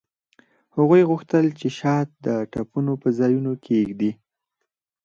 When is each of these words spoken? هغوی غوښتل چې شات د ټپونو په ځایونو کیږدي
هغوی 0.75 1.01
غوښتل 1.09 1.45
چې 1.59 1.67
شات 1.79 2.07
د 2.25 2.27
ټپونو 2.53 2.93
په 3.01 3.07
ځایونو 3.19 3.51
کیږدي 3.65 4.11